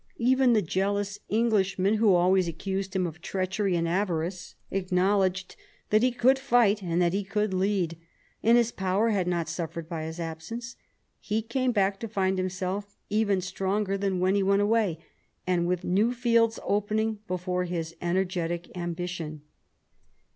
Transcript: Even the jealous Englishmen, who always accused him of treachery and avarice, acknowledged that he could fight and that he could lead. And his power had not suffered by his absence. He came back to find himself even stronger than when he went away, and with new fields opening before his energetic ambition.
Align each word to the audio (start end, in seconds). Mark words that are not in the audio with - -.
Even 0.17 0.53
the 0.53 0.63
jealous 0.63 1.19
Englishmen, 1.29 1.93
who 1.97 2.15
always 2.15 2.47
accused 2.47 2.95
him 2.95 3.05
of 3.05 3.21
treachery 3.21 3.75
and 3.75 3.87
avarice, 3.87 4.55
acknowledged 4.71 5.55
that 5.91 6.01
he 6.01 6.11
could 6.11 6.39
fight 6.39 6.81
and 6.81 6.99
that 6.99 7.13
he 7.13 7.23
could 7.23 7.53
lead. 7.53 7.99
And 8.41 8.57
his 8.57 8.71
power 8.71 9.09
had 9.09 9.27
not 9.27 9.47
suffered 9.47 9.87
by 9.87 10.05
his 10.05 10.19
absence. 10.19 10.75
He 11.19 11.43
came 11.43 11.71
back 11.71 11.99
to 11.99 12.07
find 12.07 12.39
himself 12.39 12.97
even 13.11 13.41
stronger 13.41 13.95
than 13.95 14.19
when 14.19 14.33
he 14.33 14.41
went 14.41 14.63
away, 14.63 14.97
and 15.45 15.67
with 15.67 15.83
new 15.83 16.13
fields 16.15 16.59
opening 16.63 17.19
before 17.27 17.65
his 17.65 17.95
energetic 18.01 18.75
ambition. 18.75 19.43